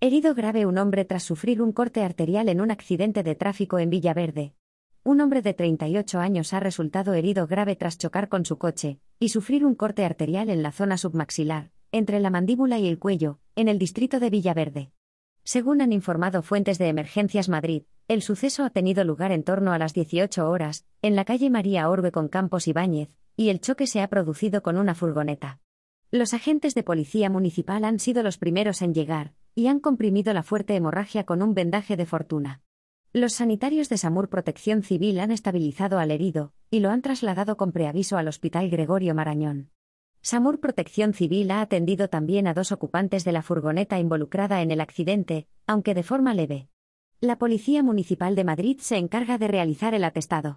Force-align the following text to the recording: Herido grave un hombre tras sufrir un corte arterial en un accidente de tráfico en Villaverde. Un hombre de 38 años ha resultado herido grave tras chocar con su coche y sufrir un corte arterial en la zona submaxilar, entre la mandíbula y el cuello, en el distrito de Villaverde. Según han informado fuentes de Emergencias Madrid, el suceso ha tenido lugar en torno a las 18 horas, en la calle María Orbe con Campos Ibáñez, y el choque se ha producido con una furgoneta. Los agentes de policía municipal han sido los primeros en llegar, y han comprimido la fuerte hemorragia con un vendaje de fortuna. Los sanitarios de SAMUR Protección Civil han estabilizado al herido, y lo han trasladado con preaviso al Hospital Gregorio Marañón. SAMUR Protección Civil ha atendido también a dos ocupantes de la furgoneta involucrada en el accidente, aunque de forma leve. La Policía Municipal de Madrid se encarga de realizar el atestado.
Herido 0.00 0.32
grave 0.32 0.64
un 0.64 0.78
hombre 0.78 1.04
tras 1.04 1.24
sufrir 1.24 1.60
un 1.60 1.72
corte 1.72 2.04
arterial 2.04 2.48
en 2.48 2.60
un 2.60 2.70
accidente 2.70 3.24
de 3.24 3.34
tráfico 3.34 3.80
en 3.80 3.90
Villaverde. 3.90 4.54
Un 5.02 5.20
hombre 5.20 5.42
de 5.42 5.54
38 5.54 6.20
años 6.20 6.52
ha 6.52 6.60
resultado 6.60 7.14
herido 7.14 7.48
grave 7.48 7.74
tras 7.74 7.98
chocar 7.98 8.28
con 8.28 8.44
su 8.44 8.58
coche 8.58 9.00
y 9.18 9.30
sufrir 9.30 9.66
un 9.66 9.74
corte 9.74 10.04
arterial 10.04 10.50
en 10.50 10.62
la 10.62 10.70
zona 10.70 10.98
submaxilar, 10.98 11.72
entre 11.90 12.20
la 12.20 12.30
mandíbula 12.30 12.78
y 12.78 12.86
el 12.86 13.00
cuello, 13.00 13.40
en 13.56 13.66
el 13.66 13.80
distrito 13.80 14.20
de 14.20 14.30
Villaverde. 14.30 14.92
Según 15.42 15.80
han 15.80 15.92
informado 15.92 16.42
fuentes 16.42 16.78
de 16.78 16.86
Emergencias 16.86 17.48
Madrid, 17.48 17.82
el 18.06 18.22
suceso 18.22 18.62
ha 18.62 18.70
tenido 18.70 19.02
lugar 19.02 19.32
en 19.32 19.42
torno 19.42 19.72
a 19.72 19.78
las 19.78 19.94
18 19.94 20.48
horas, 20.48 20.86
en 21.02 21.16
la 21.16 21.24
calle 21.24 21.50
María 21.50 21.90
Orbe 21.90 22.12
con 22.12 22.28
Campos 22.28 22.68
Ibáñez, 22.68 23.08
y 23.34 23.48
el 23.48 23.60
choque 23.60 23.88
se 23.88 24.00
ha 24.00 24.06
producido 24.06 24.62
con 24.62 24.78
una 24.78 24.94
furgoneta. 24.94 25.58
Los 26.12 26.34
agentes 26.34 26.76
de 26.76 26.84
policía 26.84 27.28
municipal 27.30 27.84
han 27.84 27.98
sido 27.98 28.22
los 28.22 28.38
primeros 28.38 28.80
en 28.80 28.94
llegar, 28.94 29.34
y 29.58 29.66
han 29.66 29.80
comprimido 29.80 30.32
la 30.32 30.44
fuerte 30.44 30.76
hemorragia 30.76 31.24
con 31.24 31.42
un 31.42 31.52
vendaje 31.52 31.96
de 31.96 32.06
fortuna. 32.06 32.62
Los 33.12 33.32
sanitarios 33.32 33.88
de 33.88 33.98
SAMUR 33.98 34.28
Protección 34.28 34.84
Civil 34.84 35.18
han 35.18 35.32
estabilizado 35.32 35.98
al 35.98 36.12
herido, 36.12 36.52
y 36.70 36.78
lo 36.78 36.90
han 36.90 37.02
trasladado 37.02 37.56
con 37.56 37.72
preaviso 37.72 38.16
al 38.18 38.28
Hospital 38.28 38.70
Gregorio 38.70 39.16
Marañón. 39.16 39.72
SAMUR 40.20 40.60
Protección 40.60 41.12
Civil 41.12 41.50
ha 41.50 41.60
atendido 41.60 42.06
también 42.06 42.46
a 42.46 42.54
dos 42.54 42.70
ocupantes 42.70 43.24
de 43.24 43.32
la 43.32 43.42
furgoneta 43.42 43.98
involucrada 43.98 44.62
en 44.62 44.70
el 44.70 44.80
accidente, 44.80 45.48
aunque 45.66 45.92
de 45.92 46.04
forma 46.04 46.34
leve. 46.34 46.68
La 47.20 47.36
Policía 47.36 47.82
Municipal 47.82 48.36
de 48.36 48.44
Madrid 48.44 48.78
se 48.78 48.96
encarga 48.96 49.38
de 49.38 49.48
realizar 49.48 49.92
el 49.92 50.04
atestado. 50.04 50.56